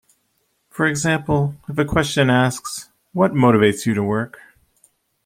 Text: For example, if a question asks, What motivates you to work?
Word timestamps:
For 0.71 0.87
example, 0.87 1.53
if 1.69 1.77
a 1.77 1.85
question 1.85 2.31
asks, 2.31 2.89
What 3.13 3.33
motivates 3.35 3.85
you 3.85 3.93
to 3.93 4.01
work? 4.03 4.39